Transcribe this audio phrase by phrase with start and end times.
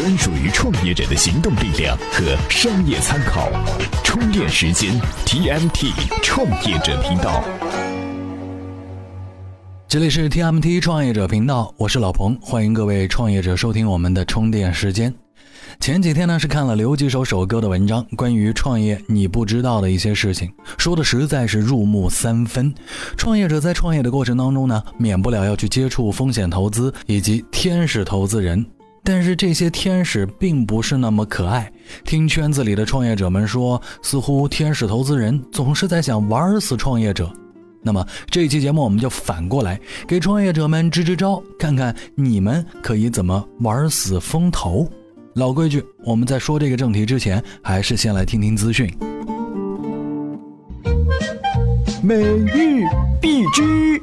[0.00, 3.50] 专属于创业者的行动力量和商业参考。
[4.02, 5.92] 充电时间 TMT
[6.22, 7.44] 创业者频道。
[9.86, 15.14] 这里是 TMT 创业者频道，我是老彭，欢迎各位创业者收听我们的充电时间。
[15.80, 22.72] 前几天呢是看了刘几手手哥的文章，关于创业你不知道的一些事情，说的实在是入木三分。
[23.18, 28.64] 创业者在创业的过程当中呢，免不了要去接触风险投资以及天使投资人，
[29.02, 31.72] 但是这些天使并不是那么可爱。
[32.04, 37.30] 听圈子里的创业者们说，似乎天使投资人总是在想玩死创业者。
[37.82, 44.86] 那么这期节目我们就反过来给创业者们支支招，看看你们可以怎么玩死风投。
[45.34, 48.92] 老规矩，我们在说这个正题之前，还是先来听听资讯。
[52.02, 52.84] 美玉
[53.20, 54.02] 必知。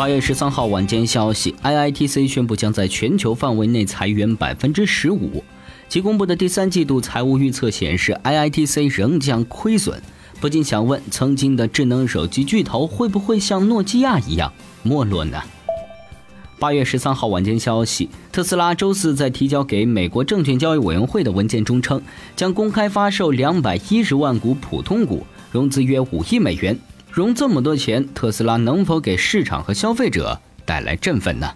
[0.00, 5.44] 八月十三号晚间消息，IITC 宣布将在全球范围内裁员百分之十五。
[5.90, 10.00] 其公布的第三季度财务预测显示，IITC 仍将亏损。
[10.40, 14.50] 不禁想问：曾经的智能手机巨头会不会像诺基亚一样
[14.82, 15.38] 没落呢？
[16.58, 22.00] 八月十三号晚间消息，特斯拉周四在提交给美国证券交易委员会的文件中称，
[22.34, 26.78] 将公开发售两百一十万股普通股，融资约五亿美元。
[27.12, 31.50] 融这么多钱，特斯拉能否给市场和消费者带来振奋呢？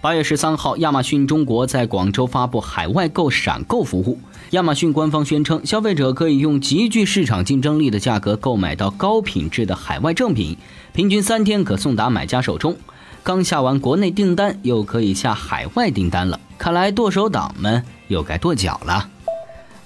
[0.00, 4.20] 八月十三号，亚马逊中国在广州发布海外购闪购服务。
[4.50, 10.56] 亚马逊官方宣称，消费者可以用极具市场竞争力的价格购买到高品质的海外正品，
[10.92, 12.76] 平均三天可送达买家手中。
[13.24, 16.38] 刚下完国内订单，又可以下海外订单了。
[16.56, 19.08] 看来剁手党们又该跺脚了。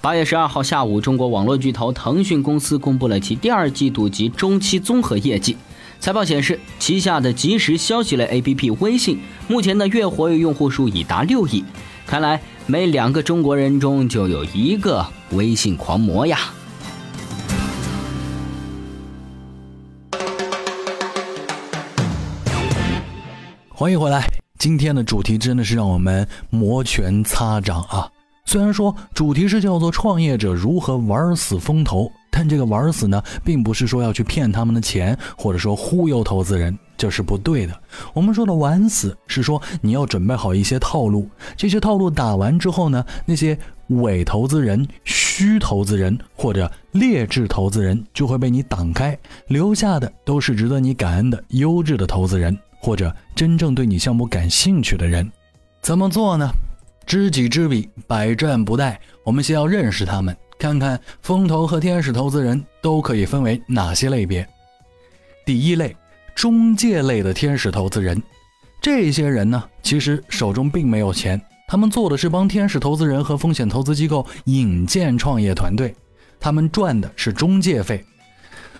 [0.01, 5.55] 八月十二号下午，中国网络巨头腾讯公司公布了其第二季度及中期综合业绩。
[5.99, 11.63] 财报显示，旗下的即时消息类 APP 微信目前的月活跃用户数已达六亿。
[12.05, 12.41] 看来。
[12.67, 16.37] 每两个中国人中就有一个微信狂魔呀！
[23.69, 24.25] 欢迎回来，
[24.57, 28.07] 今天的主题真的是让我们摩拳擦掌啊！
[28.51, 36.77] 虽然说主题是叫做“创业者如何玩死风投”，但这个玩死呢，并不是说要去骗他们的钱，或者说忽悠投资人。
[36.97, 37.73] 这是不对的。
[38.13, 43.57] 我们说的玩死是说你要准备好一些套路，这些套路打完之后呢，那些
[43.87, 55.31] 伪投资人、虚投资人或者劣质投资人就会被你挡开，留下的都是值得你感恩的优质的投资人或者真正对你项目感兴趣的人。
[55.81, 56.49] 怎么做呢？
[57.11, 58.95] 知己知彼，百战不殆。
[59.25, 64.47] 我们先要认识他们，看看风投和天使投资人都可以分为哪些类别。
[65.45, 65.93] 第一类。
[66.33, 68.23] 中介类的天使投资人，
[68.81, 75.93] 这些人呢，其实手中并没有钱，他们做的是帮天使投资人和风险投资机构引荐创业团队，
[76.39, 78.01] 他们赚的是中介费，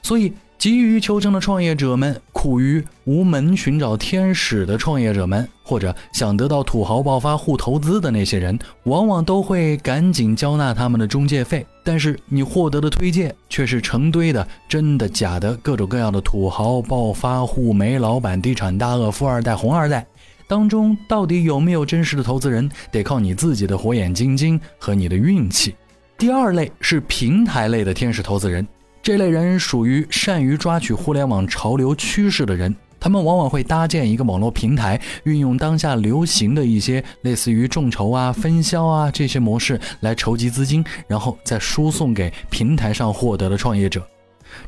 [0.02, 0.32] 所以。
[0.62, 11.66] 急于求成的创业者们，苦于无门寻找天使的创业者们，或者想得到土豪暴发户投资的那些人，往往都会赶紧交纳他们的中介费。
[11.84, 20.06] 但是你获得的推荐却是成堆的真的假的各种各样的土豪暴发户、煤老板、地产大鳄、富二代、红二代，
[20.48, 25.74] 当中到底有没有真实的投资人，得靠你自己的火眼金睛和你的运气。
[26.20, 28.64] 第二类是平台类的天使投资人。
[29.04, 44.08] 这类人属于善于抓取互联网潮流趋势的人，他们往往会搭建一个网络平台，运用当下流行的一些类似于众筹啊、分销啊这些模式来筹集资金，然后再输送给平台上获得的创业者。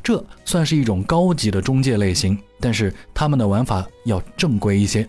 [0.02, 5.08] 这算是一种高级的中介类型，但是他们的玩法要正规一些。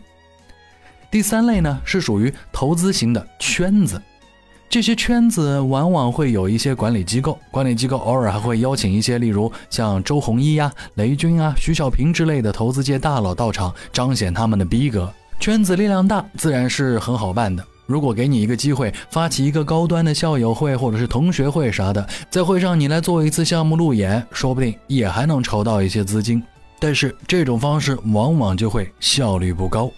[1.09, 3.99] 第三类呢，是属于投资型的圈子。
[4.75, 15.09] 这些圈子往往会有一些管理机构，管理机构偶尔还会邀请一些，例如像周鸿祎呀、雷军啊、徐小平之类的投资界大佬到场，彰显他们的逼格。
[15.39, 17.65] 圈子力量大，自然是很好办的。
[17.85, 26.43] 如果给你一个机会，发起一个高端的校友会或者是同学会啥的，在会上你来做一次项目路演，说不定也还能筹到一些资金。
[26.81, 29.89] 但是这种方式往往就会效率不高。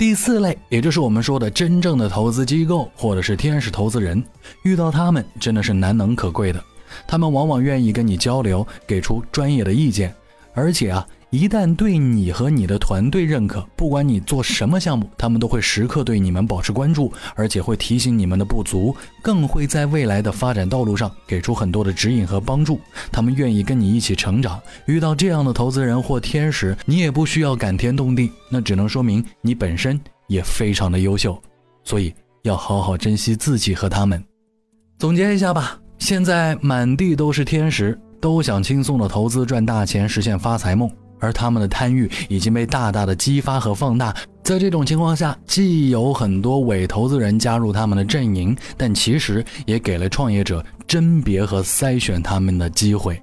[0.00, 4.24] 第四类，也就是我们说的真正的投资机构或者是天使投资人，
[4.62, 6.64] 遇到他们真的是难能可贵的。
[7.06, 10.14] 他们往往愿意跟你交流，给出专业的意见，
[10.54, 22.80] 而且啊，一旦对你和你的团队认可，不管你做什么项目，他们都会时刻对你们保持关注，而且会提醒你们的不足，更会在未来的发展道路上给出很多的指引和帮助。
[23.12, 24.60] 他们愿意跟你一起成长。
[24.86, 31.40] 遇到这样的投资人或天使，你也不需要感天动地，那只能说明你本身也非常的优秀。
[31.84, 32.12] 所以
[32.42, 34.22] 要好好珍惜自己和他们。
[34.98, 37.96] 总结一下吧，现在满地都是天使。
[38.20, 44.14] 都想轻松的投资赚大钱，实现发财梦，而他们的贪欲已经被大大的激发和放大。
[44.42, 53.20] 在这种情况下，既有很多伪投资人加入他们的阵营，但其实也给了创业者甄别和筛选他们的机会。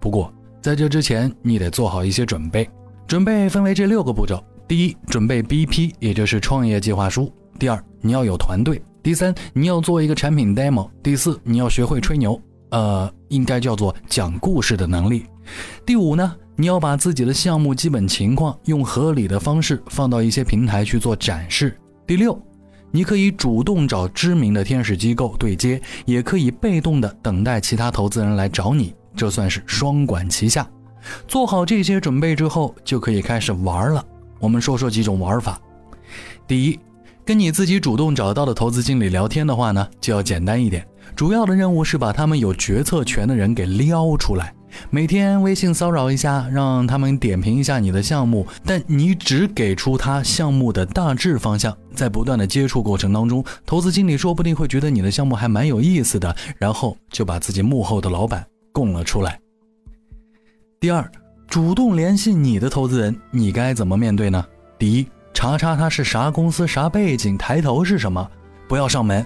[0.00, 0.32] 不过，
[0.62, 2.66] 在这之前，你得做好一些准备。
[3.06, 12.40] 准备分为这六个步骤：第一，准备 BP，也就是创业计划书；第二，你要有团队；第三，你要做一个产品 demo；第四，你要学会吹牛。
[12.70, 15.26] 呃，应该叫做讲故事的能力。
[15.84, 21.78] 第五呢，你要把自己的项目基本情况用合理的方式放到一些平台去做展示。
[22.06, 22.40] 第六，
[22.90, 30.68] 你可以主动找知名的天使机构对接，也可以被动的等待其他投资人来找你，这算是双管齐下。
[31.28, 34.04] 做好这些准备之后，就可以开始玩了。
[34.40, 35.60] 我们说说几种玩法。
[36.46, 36.78] 第一，
[37.24, 40.86] 跟你自己主动找到的投资经理聊天的话呢，就要简单一点。
[41.16, 44.52] 主要的任务是把他们有决策权的人给撩出来，
[44.90, 51.76] 每天微信骚扰一下，让他们点评一下你的项目，但你只给出他项目的大致方向。
[51.94, 59.38] 在不断的接触过程当中，投资经理说不定会觉得你的项目还蛮有意思的，然后就把自己幕后的老板供了出来。
[60.80, 61.08] 第二，
[61.46, 64.44] 主动联系你的投资人，你该怎么面对呢？
[64.76, 68.28] 第一，查查他是啥公司、啥背景、抬头是什么，
[68.66, 69.24] 不要上门。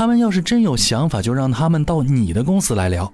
[0.00, 3.12] 他们要是真有想法，就让他们到你的公司来聊。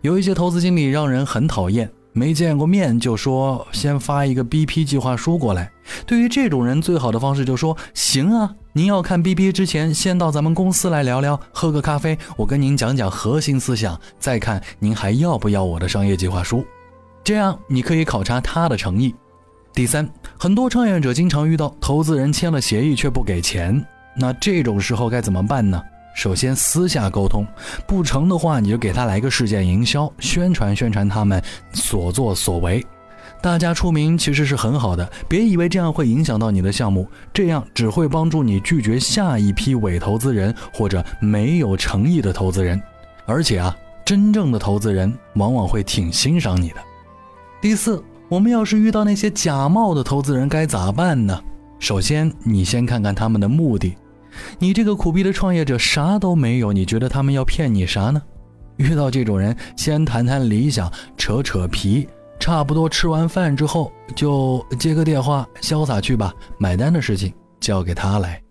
[0.00, 5.70] 有一些投资经理让人很讨厌，没见过面就说先发一个 BP 计划书过来。
[6.04, 16.66] 对于这种人，最好的方式就说：行啊，您要看 BP 之前，先到咱们公司来聊聊，喝个咖啡，我跟您讲讲核心思想，再看您还要不要我的商业计划书。
[17.22, 19.14] 这样你可以考察他的诚意。
[19.72, 20.04] 第三，
[20.36, 23.86] 很多创业者经常遇到投资人签了协议却不给钱，
[24.16, 25.80] 那这种时候该怎么办呢？
[26.14, 27.46] 首先私下沟通，
[27.86, 32.84] 不成的话，你就给他来个事件营销，宣传宣传他们所作所为。
[33.42, 42.80] 大家出名其实是很好的，别以为这样会影响到你的项目，这样只会帮助你拒绝下一批伪投资人或者没有诚意的投资人。
[43.26, 46.76] 而且啊，真正的投资人往往会挺欣赏你的。
[47.60, 51.38] 第四，我们要是遇到那些假冒的投资人该咋办呢？
[51.78, 53.94] 首先，你先看看他们的目的。
[54.58, 58.22] 你这个苦逼的创业者啥都没有，你觉得他们要骗你啥呢？
[58.76, 62.08] 遇到这种人，先谈谈理想，扯扯皮，
[62.40, 68.42] 差不多吃完饭之后就接个电话，潇洒去吧，买单的事情交给他来，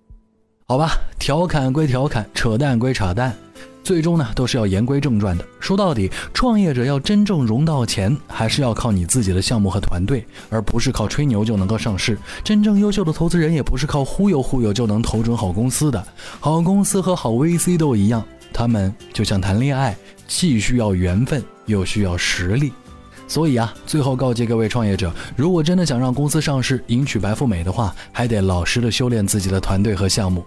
[0.67, 0.91] 好吧？
[1.19, 3.35] 调侃归调侃，扯淡归扯淡。
[3.83, 5.45] 最终呢，都是要言归正传的。
[5.59, 12.17] 说到底，创业者要真正融到钱，还是要靠你自己的项目和团队，而不是靠吹牛就能够上市。
[12.43, 16.01] 真正优秀的投资人也不是靠忽悠忽悠就能投准好公司的。
[16.39, 19.95] 好公司和好 VC 都一样，他们就像谈恋爱，
[20.27, 22.71] 既需要缘分，又需要实力。
[23.27, 30.45] 所以啊，最后告诫各位创业者，如果真的想让公司上市，迎娶白富美的话，还得老实的修炼自己的团队和项目。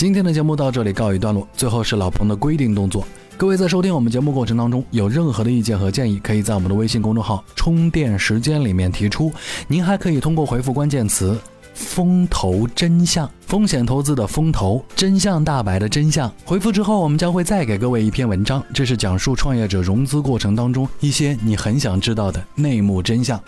[0.00, 1.46] 今天的节目到这里告一段落。
[1.52, 3.06] 最后是老彭的规定动作：
[3.36, 9.30] 各位在收听我们节目过程当中，有任何的意见和建议，可以在我们的微信公众号“充电时间”里面提出。
[9.68, 11.38] 您还可以通过回复关键词
[11.74, 16.32] “风投真相”，风险投资的风投，真相大白的真相。
[16.46, 23.38] 回复之后，我们将会再给各位一篇文章，这是讲述创业者融资过程当中一些你很想知道的内幕真相。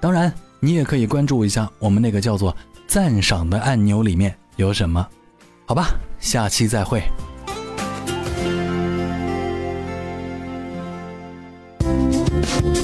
[0.00, 2.56] 当然，你也可以关注一下我们那个叫做
[2.88, 5.06] “赞赏”的按钮里面有什么。
[5.70, 7.00] 好吧，下期再会。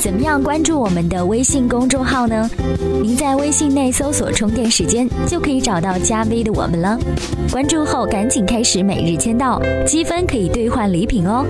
[0.00, 2.48] 怎么样关注我们的微信公众号呢？
[3.02, 6.96] 您在微信内搜索“充电时间”就可以找到加 V 的我们了。
[7.50, 11.44] 关注后赶紧开始每日签到，积分可以兑换礼品哦。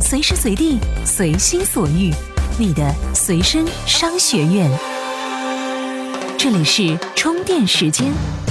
[0.00, 2.14] 随时随地，随心所欲，
[2.58, 4.70] 你的随身商学院。
[6.42, 8.41] 这里是充电时间。